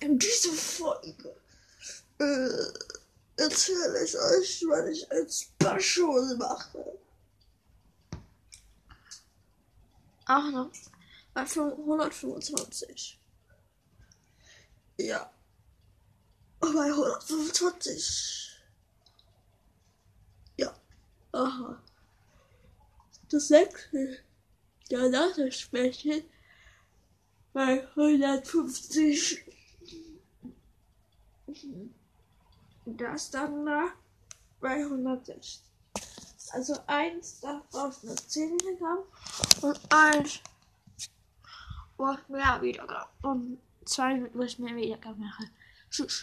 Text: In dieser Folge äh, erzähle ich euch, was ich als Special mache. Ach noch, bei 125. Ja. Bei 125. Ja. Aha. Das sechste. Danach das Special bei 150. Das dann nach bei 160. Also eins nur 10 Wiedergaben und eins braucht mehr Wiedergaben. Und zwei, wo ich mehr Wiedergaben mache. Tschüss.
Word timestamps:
In 0.00 0.18
dieser 0.18 0.52
Folge 0.52 1.36
äh, 2.18 3.42
erzähle 3.42 4.04
ich 4.04 4.16
euch, 4.16 4.64
was 4.68 4.88
ich 4.88 5.10
als 5.12 5.42
Special 5.42 6.36
mache. 6.36 6.98
Ach 10.24 10.50
noch, 10.50 10.70
bei 11.34 11.42
125. 11.42 13.20
Ja. 14.98 15.30
Bei 16.60 16.68
125. 16.68 18.62
Ja. 20.56 20.74
Aha. 21.32 21.82
Das 23.28 23.48
sechste. 23.48 24.18
Danach 24.88 25.36
das 25.36 25.56
Special 25.56 26.22
bei 27.52 27.86
150. 27.96 29.49
Das 32.84 33.30
dann 33.30 33.64
nach 33.64 33.92
bei 34.60 34.82
160. 34.82 35.62
Also 36.52 36.74
eins 36.86 37.40
nur 38.02 38.16
10 38.16 38.58
Wiedergaben 38.60 39.04
und 39.62 39.80
eins 39.92 40.40
braucht 41.96 42.28
mehr 42.28 42.60
Wiedergaben. 42.60 43.10
Und 43.22 43.58
zwei, 43.84 44.28
wo 44.34 44.42
ich 44.42 44.58
mehr 44.58 44.74
Wiedergaben 44.74 45.20
mache. 45.20 45.44
Tschüss. 45.90 46.18